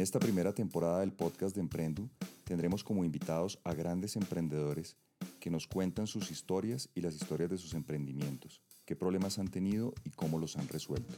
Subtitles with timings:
[0.00, 2.08] En esta primera temporada del podcast de Emprendu
[2.44, 4.96] tendremos como invitados a grandes emprendedores
[5.38, 9.92] que nos cuentan sus historias y las historias de sus emprendimientos, qué problemas han tenido
[10.02, 11.14] y cómo los han resuelto.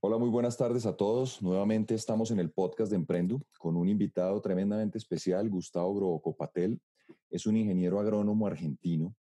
[0.00, 1.40] Hola, muy buenas tardes a todos.
[1.40, 6.82] Nuevamente estamos en el podcast de Emprendu con un invitado tremendamente especial, Gustavo Grocopatel.
[7.30, 9.16] Es un ingeniero agrónomo argentino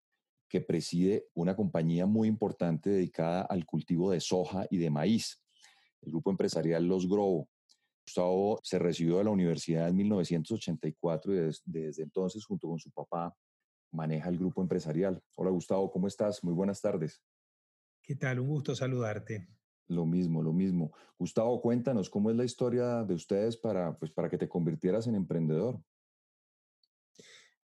[0.52, 5.42] que preside una compañía muy importante dedicada al cultivo de soja y de maíz,
[6.02, 7.48] el grupo empresarial Los Grobo.
[8.06, 13.34] Gustavo se recibió de la universidad en 1984 y desde, entonces, junto con su papá,
[13.92, 15.23] maneja el grupo empresarial.
[15.37, 16.45] Hola Gustavo, ¿cómo estás?
[16.45, 17.23] Muy buenas tardes.
[18.03, 18.39] ¿Qué tal?
[18.41, 19.48] Un gusto saludarte.
[19.89, 20.92] Lo mismo, lo mismo.
[21.19, 25.14] Gustavo, cuéntanos cómo es la historia de ustedes para, pues, para que te convirtieras en
[25.14, 25.80] emprendedor.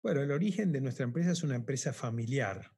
[0.04, 2.72] Bueno, el origen de nuestra empresa es una empresa familiar,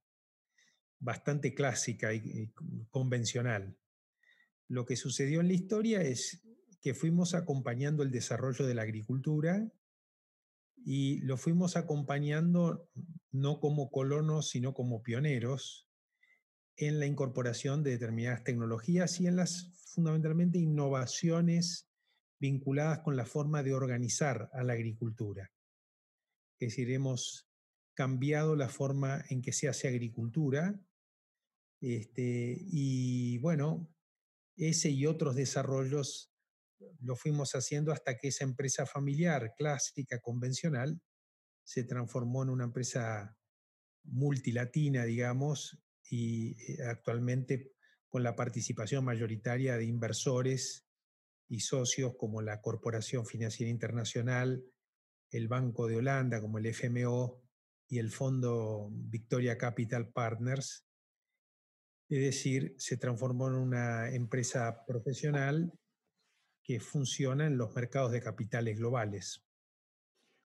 [0.99, 2.51] bastante clásica y,
[2.89, 3.77] convencional.
[4.67, 6.41] Lo que sucedió en la historia es
[6.81, 9.69] que fuimos acompañando el desarrollo de la agricultura
[10.85, 12.89] y lo fuimos acompañando
[13.31, 15.89] no como colonos, sino como pioneros
[16.77, 21.89] en la incorporación de determinadas tecnologías y en las fundamentalmente innovaciones
[22.39, 25.51] vinculadas con la forma de organizar a la agricultura
[26.59, 27.49] es decir, hemos
[27.93, 30.79] cambiado la forma en que se hace agricultura.
[31.81, 33.93] Este, y bueno,
[34.55, 36.33] ese y otros desarrollos
[37.01, 41.01] lo fuimos haciendo hasta que esa empresa familiar clásica, convencional,
[41.63, 43.37] se transformó en una empresa
[44.03, 45.77] multilatina, digamos,
[46.09, 47.73] y eh, actualmente
[48.07, 50.87] con la participación mayoritaria de inversores
[51.47, 54.63] y socios como la Corporación Financiera Internacional,
[55.31, 57.41] el Banco de Holanda como el FMO
[57.87, 60.85] y el fondo Victoria Capital Partners.
[62.09, 65.71] Es decir, se transformó en una empresa profesional
[66.63, 69.43] que funciona en los mercados de capitales globales.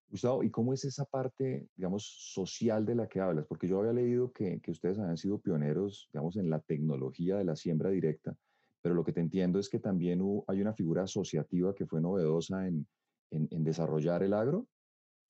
[0.09, 3.47] Gustavo, ¿y cómo es esa parte, digamos, social de la que hablas?
[3.47, 7.57] Porque yo había leído que, ustedes habían sido pioneros, digamos, en la tecnología de la
[7.57, 8.37] siembra directa,
[8.81, 12.69] pero lo que te entiendo es que también hay una figura asociativa que fue novedosa
[12.69, 12.87] en,
[13.31, 14.69] en desarrollar el agro.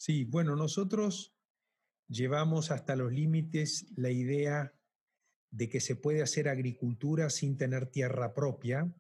[0.07, 1.35] Sí, bueno, nosotros
[2.09, 4.79] llevamos hasta los límites la idea
[5.51, 8.95] de que se puede hacer agricultura sin tener tierra propia,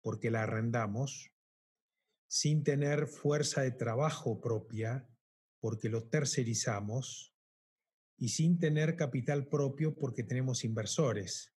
[0.00, 1.34] porque la arrendamos,
[2.30, 5.06] sin tener fuerza de trabajo propia,
[5.60, 7.36] porque lo tercerizamos,
[8.16, 11.52] y sin tener capital propio, porque tenemos inversores.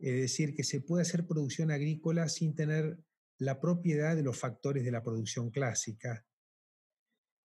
[0.00, 2.98] Es decir, que se puede hacer producción agrícola sin tener
[3.38, 6.26] la propiedad de los factores de la producción clásica,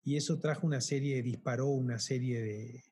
[0.02, 2.84] y eso trajo una serie, disparó una serie de,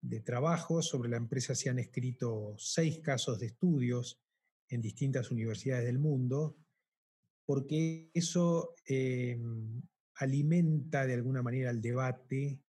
[0.00, 0.88] de trabajos.
[0.88, 4.20] Sobre la empresa se han escrito seis casos de estudios
[4.68, 6.56] en distintas universidades del mundo,
[7.44, 9.82] porque eso em,
[10.16, 12.60] alimenta de alguna manera el debate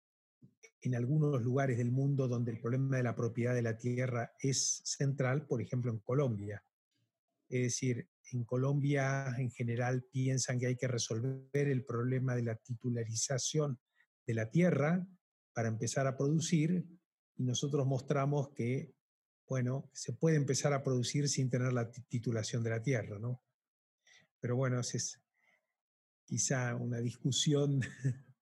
[0.82, 4.80] en algunos lugares del mundo donde el problema de la propiedad de la tierra es
[4.84, 6.64] central, por ejemplo en Colombia.
[7.50, 12.56] Es decir, en Colombia en general piensan que hay que resolver el problema de la
[12.56, 13.78] titularización
[14.26, 15.06] de la tierra
[15.52, 16.84] para empezar a producir
[17.36, 18.92] y nosotros mostramos que,
[19.48, 23.42] bueno, se puede empezar a producir sin tener la titulación de la tierra, ¿no?
[24.40, 25.20] Pero bueno, es
[26.24, 27.80] quizá una discusión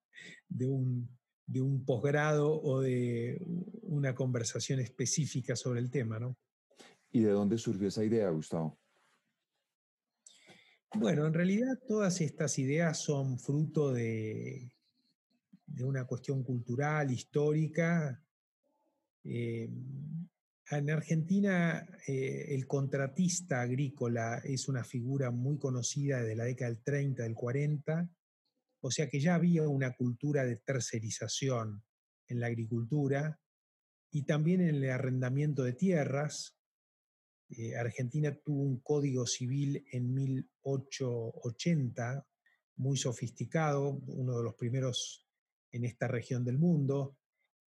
[0.47, 1.09] de un,
[1.45, 3.41] de un posgrado o de
[3.81, 6.37] una conversación específica sobre el tema, ¿no?
[7.11, 8.78] ¿Y de dónde surgió esa idea, Gustavo?
[10.95, 14.71] Bueno, en realidad todas estas ideas son fruto de,
[15.81, 18.21] una cuestión cultural, histórica.
[19.23, 19.69] Eh,
[20.71, 26.83] en Argentina eh, el contratista agrícola es una figura muy conocida desde la década del
[26.83, 28.09] 30, del 40,
[28.81, 31.83] o sea que ya había una cultura de tercerización
[32.27, 33.39] en la agricultura
[34.11, 36.58] y también en el arrendamiento de tierras,
[37.49, 42.27] eh, Argentina tuvo un código civil en 1880,
[42.75, 45.27] muy sofisticado, uno de los primeros
[45.71, 47.17] en esta región del mundo,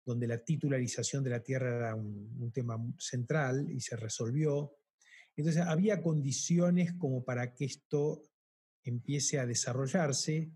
[0.05, 4.77] donde la titularización de la tierra era un, tema central y se resolvió.
[5.37, 8.21] Entonces había condiciones como para que esto
[8.85, 10.53] empiece a desarrollarse.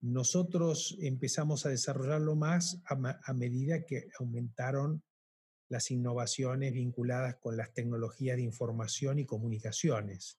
[0.00, 5.02] Nosotros empezamos a desarrollarlo más a medida que aumentaron
[5.72, 10.38] las innovaciones vinculadas con las tecnologías de información y comunicaciones.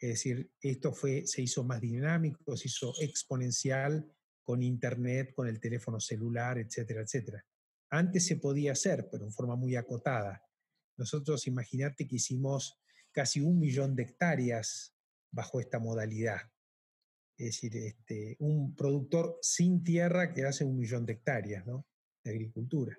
[0.00, 4.10] Es decir, esto fue, se hizo más dinámico, se hizo exponencial
[4.42, 7.44] con Internet, con el teléfono celular, etcétera, etcétera.
[7.90, 10.42] Antes se podía hacer, pero en forma muy acotada.
[10.96, 12.80] Nosotros, imagínate que hicimos
[13.10, 14.96] casi un millón de hectáreas
[15.30, 16.50] bajo esta modalidad.
[17.36, 21.86] Es decir, este, un productor sin tierra que hace un millón de hectáreas ¿no?
[22.24, 22.98] de agricultura.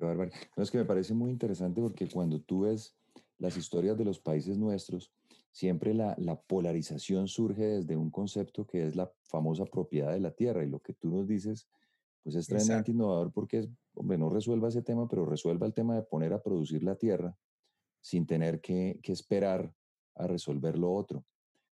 [0.00, 0.30] Qué bárbaro.
[0.56, 2.96] No, es que me parece muy interesante porque cuando tú ves
[3.36, 5.12] las historias de los países nuestros,
[5.52, 10.30] siempre la, la, polarización surge desde un concepto que es la famosa propiedad de la
[10.30, 10.64] tierra.
[10.64, 11.68] Y lo que tú nos dices,
[12.22, 15.96] pues es tremendamente innovador porque es, hombre, no resuelva ese tema, pero resuelva el tema
[15.96, 17.36] de poner a producir la tierra
[18.00, 19.70] sin tener que, que esperar
[20.14, 21.26] a resolver lo otro.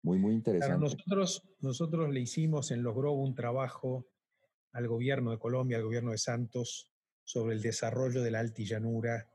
[0.04, 0.80] Muy, muy interesante.
[0.80, 4.06] nosotros, nosotros le hicimos en Los Grobo un trabajo
[4.74, 6.91] al gobierno de Colombia, al gobierno de Santos,
[7.24, 9.30] sobre el desarrollo de la altillanura,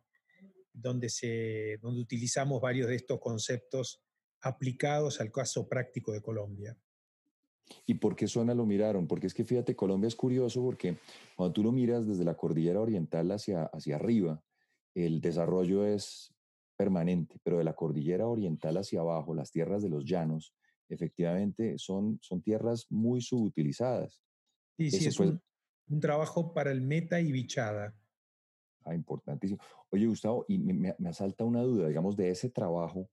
[0.73, 4.03] donde, se, donde utilizamos varios de estos conceptos
[4.43, 6.77] aplicados al caso práctico de Colombia.
[7.85, 9.07] ¿Y por qué zona lo miraron?
[9.07, 10.99] Porque es que fíjate, Colombia es curioso porque
[11.35, 14.43] cuando tú lo miras desde la cordillera oriental hacia, hacia arriba,
[14.95, 16.33] el desarrollo es
[16.77, 20.55] permanente, pero de la cordillera oriental hacia abajo, las tierras de los llanos,
[20.89, 24.23] efectivamente son, son tierras muy subutilizadas.
[24.77, 25.41] Sí, sí, es un,
[26.01, 27.95] trabajo para el meta y bichada.
[28.85, 29.61] Ah, importantísimo.
[29.91, 33.09] Oye, Gustavo, y me, me asalta una duda, digamos, de ese trabajo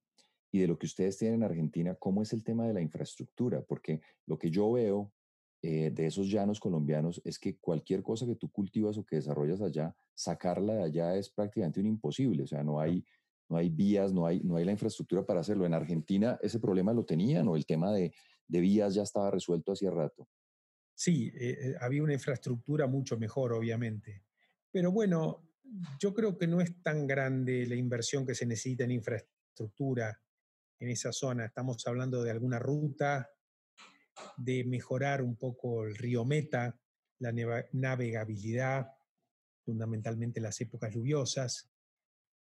[0.51, 3.63] y de lo que ustedes tienen en Argentina, ¿cómo es el tema de la infraestructura?
[3.63, 5.11] Porque lo que yo veo
[5.65, 9.61] eh, de esos llanos colombianos es que cualquier cosa que tú cultivas o que desarrollas
[9.61, 12.43] allá, sacarla de allá es prácticamente un imposible.
[12.43, 13.03] O sea, no hay,
[13.49, 15.65] no hay vías, no hay, no hay la infraestructura para hacerlo.
[15.65, 18.13] En Argentina ese problema lo tenían o el tema de,
[18.47, 20.27] de vías ya estaba resuelto hacía rato.
[20.95, 24.23] Sí, eh, eh, había una infraestructura mucho mejor, obviamente.
[24.71, 25.49] Pero bueno,
[25.99, 30.19] yo creo que no es tan grande la inversión que se necesita en infraestructura
[30.79, 31.45] en esa zona.
[31.45, 33.29] Estamos hablando de alguna ruta,
[34.37, 36.79] de mejorar un poco el río Meta,
[37.19, 37.31] la
[37.71, 38.87] navegabilidad,
[39.63, 41.71] fundamentalmente las épocas lluviosas,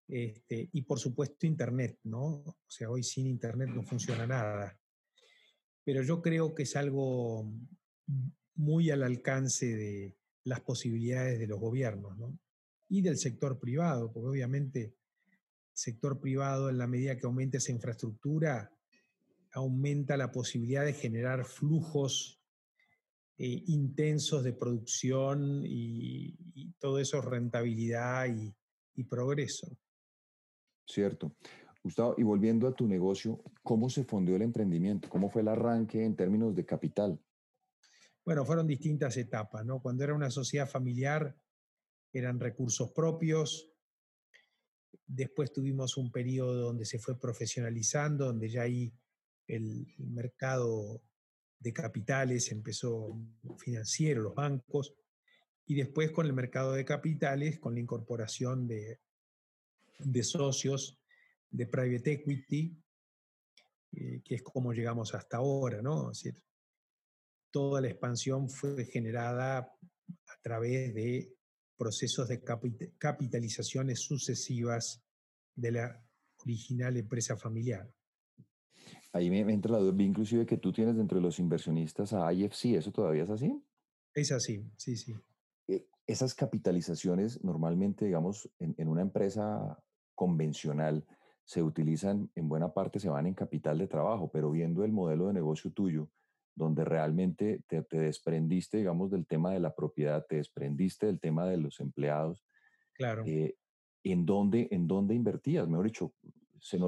[0.08, 2.26] este, y por supuesto Internet, ¿no?
[2.26, 4.76] O sea, hoy sin Internet no funciona nada.
[5.84, 7.52] Pero yo creo que es algo
[8.54, 12.38] muy al alcance de las posibilidades de los gobiernos, ¿no?
[12.88, 14.94] Y del sector privado, porque obviamente
[15.72, 18.72] sector privado, en la medida que aumenta esa infraestructura,
[19.52, 22.40] aumenta la posibilidad de generar flujos
[23.38, 26.36] eh, intensos de producción y,
[26.78, 28.54] todo eso rentabilidad y,
[29.04, 29.66] progreso.
[30.86, 31.34] Cierto.
[31.82, 35.08] Gustavo, y volviendo a tu negocio, ¿cómo se fundió el emprendimiento?
[35.08, 37.18] ¿Cómo fue el arranque en términos de capital?
[38.24, 39.80] Bueno, fueron distintas etapas, ¿no?
[39.80, 41.34] Cuando era una sociedad familiar,
[42.12, 43.70] eran recursos propios,
[45.12, 48.92] Después tuvimos un periodo donde se fue profesionalizando, donde ya ahí
[49.48, 51.02] el, mercado
[51.58, 53.18] de capitales empezó
[53.58, 54.94] financiero, los bancos,
[55.66, 59.00] y después con el mercado de capitales, con la incorporación de,
[59.98, 60.98] de socios
[61.50, 62.80] de private equity,
[63.92, 66.12] eh, que es como llegamos hasta ahora, ¿no?
[67.50, 71.34] Toda la expansión fue generada a través de
[71.76, 72.42] procesos de
[72.98, 75.02] capitalizaciones sucesivas
[75.54, 76.04] de la
[76.44, 77.90] original empresa familiar.
[79.12, 82.76] Ahí me, entra la duda, inclusive que tú tienes dentro de los inversionistas a IFC,
[82.76, 83.62] ¿eso todavía es así?
[84.14, 85.14] Es así, sí, sí.
[85.68, 89.82] Eh, esas capitalizaciones normalmente, digamos, en, en una empresa
[90.14, 91.06] convencional,
[91.44, 95.26] se utilizan, en buena parte se van en capital de trabajo, pero viendo el modelo
[95.26, 96.08] de negocio tuyo,
[96.54, 101.56] donde realmente te, desprendiste, digamos, del tema de la propiedad, te desprendiste del tema de
[101.56, 102.44] los empleados.
[102.94, 103.24] Claro.
[103.26, 103.56] Eh,
[104.04, 105.68] ¿en, dónde, ¿En dónde invertías?
[105.68, 106.14] Mejor dicho,
[106.60, 106.78] se,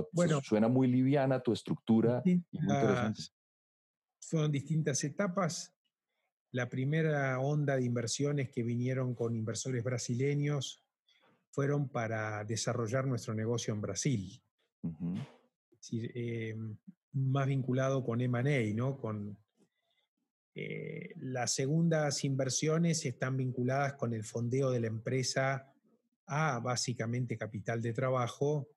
[0.42, 3.22] suena muy liviana tu estructura y muy interesante.
[4.20, 5.74] Fueron distintas etapas.
[6.52, 10.84] La primera onda de inversiones que vinieron con inversores brasileños
[11.50, 14.42] fueron para desarrollar nuestro negocio en Brasil.
[15.90, 16.76] Em,
[17.12, 18.98] más vinculado con M&A, ¿no?
[18.98, 19.36] Con
[20.54, 25.72] eh, las segundas inversiones están vinculadas con el fondeo de la empresa
[26.26, 28.68] a básicamente capital de trabajo.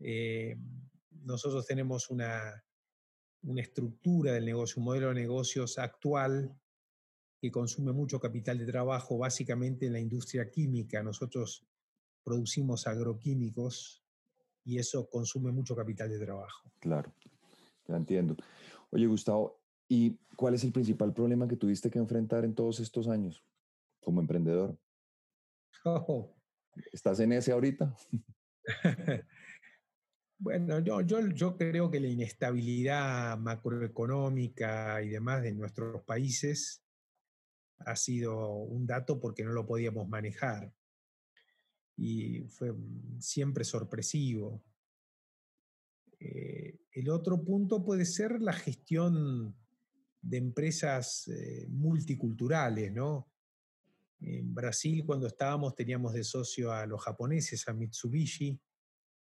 [0.00, 0.56] Eh,
[1.10, 2.62] nosotros tenemos una,
[3.42, 6.54] una estructura del negocio, un modelo de negocios actual
[7.40, 11.02] que consume mucho capital de trabajo, básicamente en la industria química.
[11.02, 11.66] Nosotros
[12.22, 14.04] producimos agroquímicos
[14.64, 16.70] y eso consume mucho capital de trabajo.
[16.80, 17.14] Claro,
[17.86, 18.36] ya entiendo.
[18.90, 19.57] Oye, Gustavo,
[19.88, 23.42] ¿Y cuál es el principal problema que tuviste que enfrentar en todos estos años
[24.00, 24.78] como emprendedor?
[25.84, 26.34] Oh.
[26.92, 27.96] ¿Estás en ese ahorita?
[30.38, 36.84] bueno, yo, yo, yo creo que la inestabilidad macroeconómica y demás de nuestros países
[37.78, 40.72] ha sido un dato porque no lo podíamos manejar.
[41.96, 42.74] y fue
[43.18, 44.62] siempre sorpresivo.
[46.20, 49.56] Eh, el otro punto puede ser la gestión
[50.20, 53.30] de empresas eh, multiculturales, ¿no?
[54.20, 58.60] En Brasil, cuando estábamos, teníamos de socio a los japoneses, a Mitsubishi,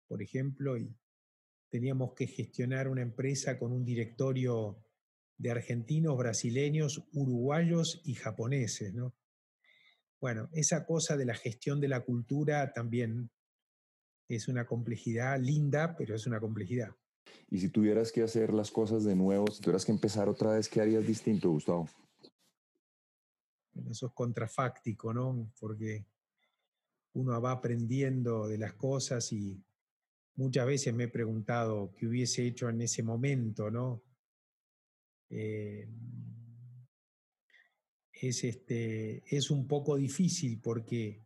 [0.07, 0.95] por ejemplo, y
[1.69, 4.81] teníamos que gestionar una empresa con un directorio
[5.37, 9.13] de argentinos, brasileños, uruguayos y japoneses, ¿no?
[10.21, 13.29] Bueno, esa cosa de la gestión de la cultura también
[14.29, 16.95] es una complejidad linda, pero es una complejidad.
[17.49, 20.67] Y si tuvieras que hacer las cosas de nuevo, si tuvieras que empezar otra vez,
[20.67, 21.87] ¿qué harías distinto, Gustavo?
[23.89, 25.51] eso es contrafáctico, ¿no?
[25.59, 26.05] Porque
[27.13, 29.61] uno va aprendiendo de las cosas y
[30.35, 34.03] muchas veces me he preguntado qué hubiese hecho en ese momento, ¿no?
[35.29, 35.89] Eh,
[38.13, 41.25] es, este, es un poco difícil porque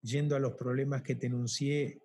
[0.00, 2.02] yendo a los problemas que te enuncié,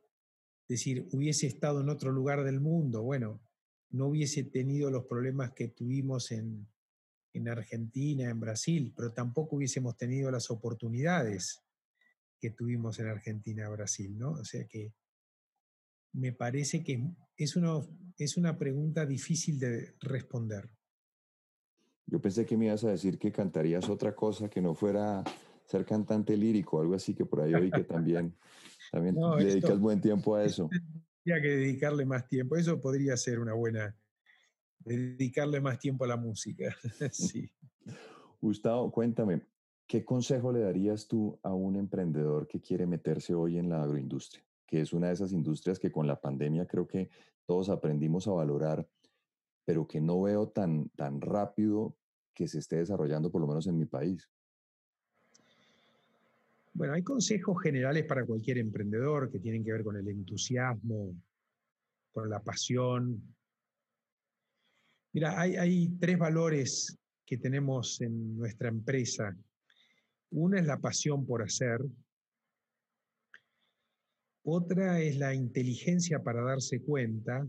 [0.68, 3.42] decir, hubiese estado en otro lugar del mundo, bueno,
[3.89, 6.67] no hubiese tenido los problemas que tuvimos en,
[7.34, 11.62] en Argentina, en Brasil, pero tampoco hubiésemos tenido las oportunidades
[12.39, 14.32] que tuvimos en Argentina, Brasil, ¿no?
[14.32, 14.94] O sea que
[16.13, 17.03] me parece que
[17.36, 17.82] es una,
[18.17, 20.70] es una pregunta difícil de responder.
[22.06, 25.24] Yo pensé que me ibas a decir que cantarías otra cosa que no fuera
[25.65, 28.34] ser cantante lírico, algo así que por ahí oí que también,
[28.91, 30.70] también dedicas buen tiempo a eso.
[31.36, 32.55] Que dedicarle más tiempo.
[32.55, 33.93] Eso podría ser una buena,
[34.79, 36.74] dedicarle más tiempo a la música.
[37.12, 37.51] sí.
[38.39, 39.41] Gustavo, cuéntame,
[39.88, 44.41] ¿qué consejo le darías tú a un emprendedor que quiere meterse hoy en la agroindustria?
[44.65, 47.10] Que es una de esas industrias que con la pandemia creo que
[47.46, 48.88] todos aprendimos a valorar,
[49.65, 51.98] pero que no veo tan, tan rápido
[52.34, 54.29] que se esté desarrollando, por lo menos en mi país.
[56.77, 61.15] Bueno, hay consejos generales para cualquier emprendedor que tienen que ver con el entusiasmo,
[62.12, 63.36] con la pasión,
[65.17, 69.36] Mira, hay, tres valores que tenemos en nuestra empresa.
[70.29, 71.79] Una es la pasión por hacer.
[74.43, 77.48] Otra es la inteligencia para darse cuenta,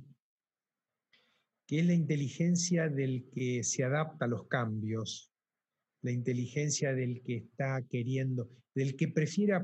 [1.66, 5.30] que es la inteligencia del que se adapta a los cambios,
[6.02, 9.54] la inteligencia del que está queriendo, del que prefiere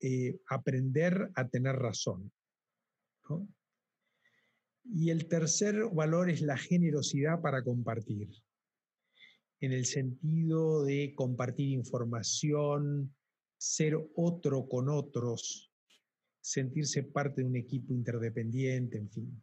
[0.00, 2.30] eh, aprender a tener razón.
[4.84, 8.28] Y el tercer valor es la generosidad para compartir,
[9.60, 13.14] en el sentido de compartir información,
[13.56, 15.72] ser otro con otros,
[16.40, 19.42] sentirse parte de un equipo interdependiente, en fin.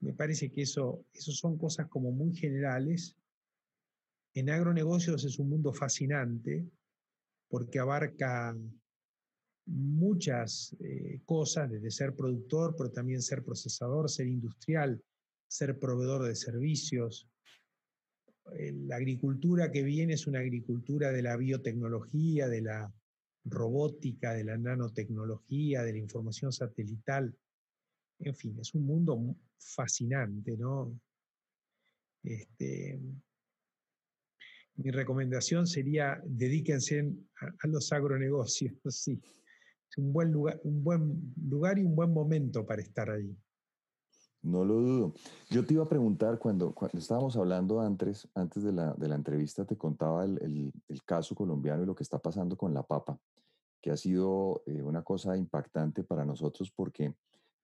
[0.00, 3.16] Me parece que eso, eso son cosas como muy generales.
[4.34, 6.66] En agronegocios es un mundo fascinante
[7.48, 8.56] porque abarca
[9.66, 15.02] muchas eh, cosas, desde ser productor, pero también ser procesador, ser industrial,
[15.48, 17.28] ser proveedor de servicios.
[18.52, 22.92] Eh, la agricultura que viene es una agricultura de la biotecnología, de la
[23.44, 27.34] robótica, de la nanotecnología, de la información satelital.
[28.20, 31.00] En fin, es un mundo fascinante, ¿no?
[32.22, 33.00] Este,
[34.82, 37.00] mi recomendación sería dedíquense
[37.40, 39.20] a, a los agronegocios, sí
[39.90, 43.36] es un buen lugar, un buen lugar y un buen momento para estar ahí.
[44.42, 45.14] No lo dudo.
[45.50, 49.16] Yo te iba a preguntar, cuando, cuando estábamos hablando antes, antes de, la, de la
[49.16, 52.82] entrevista, te contaba el, el, el, caso colombiano y lo que está pasando con la
[52.82, 53.20] papa,
[53.82, 57.14] que ha sido eh, una cosa impactante para nosotros porque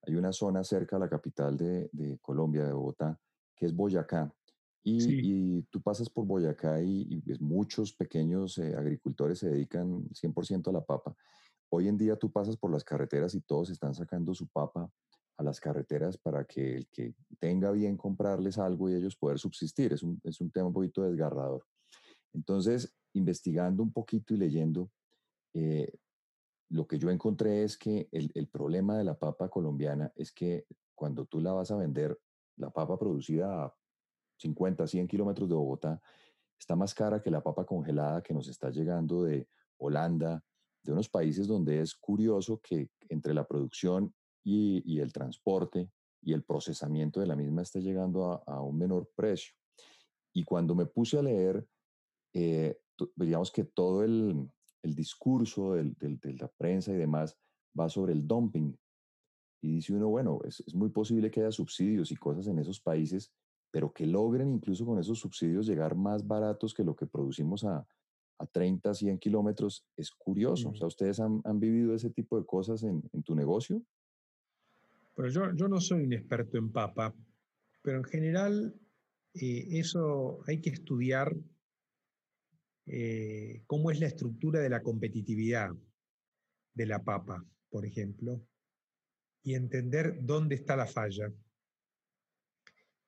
[0.02, 3.18] hay una zona cerca a la capital de, de Colombia, de Bogotá,
[3.54, 4.30] que es Boyacá.
[4.88, 10.69] Y, y tú pasas por Boyacá y, y muchos pequeños eh, agricultores se dedican 100%
[10.69, 11.16] a la papa
[11.69, 14.90] Hoy en día tú pasas por las carreteras y todos están sacando su papa
[15.37, 19.93] a las carreteras para que el que tenga bien comprarles algo y ellos poder subsistir.
[19.93, 21.66] Es un, es un tema un poquito desgarrador.
[22.33, 24.90] Entonces, investigando un poquito y leyendo,
[25.55, 25.93] eh,
[26.71, 30.66] lo que yo encontré es que el, el, problema de la papa colombiana es que
[30.95, 32.19] cuando tú la vas a vender,
[32.57, 33.75] la papa producida a
[34.38, 36.00] 50, 100 kilómetros de Bogotá,
[36.59, 40.43] está más cara que la papa congelada que nos está llegando de Holanda,
[40.83, 44.14] de unos países donde es curioso que entre la producción
[44.45, 45.90] y, el transporte
[46.23, 49.52] y el procesamiento de la misma esté llegando a, un menor precio.
[50.33, 51.66] Y cuando me puse a leer,
[52.33, 52.78] eh,
[53.52, 54.50] que todo el,
[54.83, 57.37] discurso de la prensa y demás
[57.78, 58.78] va sobre el dumping.
[59.61, 63.33] Y dice uno, bueno, es muy posible que haya subsidios y cosas en esos países,
[63.76, 67.87] pero que logren incluso con esos subsidios llegar más baratos que lo que producimos a,
[68.38, 70.71] a 30, 100 kilómetros, es curioso.
[70.71, 73.83] O sea, ¿ustedes han, vivido ese tipo de cosas en, tu negocio?
[75.14, 77.14] Pero yo, yo no soy un experto en papa,
[77.83, 78.80] pero en general
[79.35, 81.37] eh, eso hay que estudiar
[82.87, 85.68] eh, cómo es la estructura de la competitividad
[86.73, 88.40] de la papa, por ejemplo,
[89.42, 91.30] y entender dónde está la falla.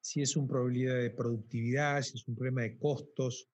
[0.09, 3.47] Si es un problema de productividad, si es un problema de costos,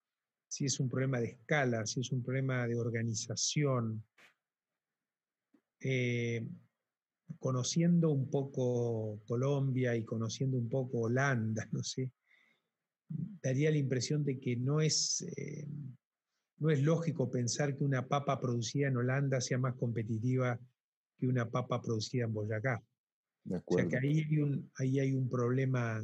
[0.47, 4.05] si es un problema de escala, si es un problema de organización.
[5.81, 6.47] Eh,
[7.41, 12.13] conociendo un poco Colombia y conociendo un poco Holanda, no sé,
[13.43, 15.67] daría la impresión de que no es eh,
[16.59, 20.57] no es lógico pensar que una papa producida en Holanda sea más competitiva
[21.19, 22.81] que una papa producida en Boyacá.
[23.65, 26.01] O sea que ahí hay, un, ahí hay un problema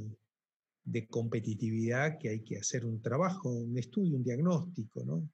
[0.91, 5.29] de competitividad que hay que hacer un trabajo, un estudio, un diagnóstico, ¿no?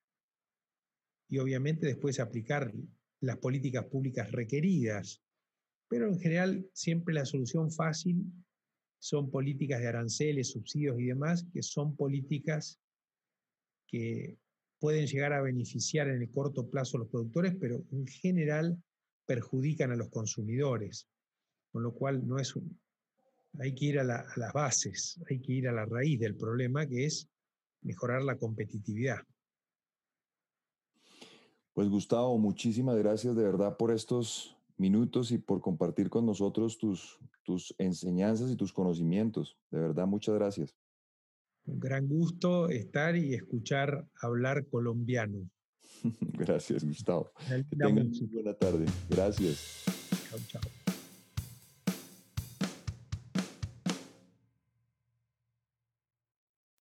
[1.29, 2.73] Y obviamente después aplicar
[3.21, 5.23] las políticas públicas requeridas.
[5.89, 8.25] Pero en general siempre la solución fácil
[8.99, 12.79] son políticas de aranceles, subsidios y demás, que son políticas
[13.87, 14.37] que
[14.79, 18.77] pueden llegar a beneficiar en el corto plazo a los productores, pero en general
[19.27, 21.09] perjudican a los consumidores,
[21.73, 22.79] con lo cual no es un,
[23.61, 26.87] hay que ir a, a las bases, hay que ir a la raíz del problema,
[26.87, 27.29] que es
[27.83, 29.19] mejorar la competitividad.
[31.73, 37.19] Pues Gustavo, muchísimas gracias de verdad por estos minutos y por compartir con nosotros tus,
[37.45, 39.59] tus enseñanzas y tus conocimientos.
[39.71, 40.75] De verdad, muchas gracias.
[41.67, 45.51] Un gran gusto estar y escuchar hablar colombiano.
[46.33, 47.33] Gracias, Gustavo.
[47.49, 48.87] Que tengan una buena tarde.
[49.11, 49.85] Gracias.
[50.31, 50.86] Chao, chao.